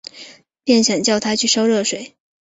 [0.63, 2.15] 便想叫她去烧热水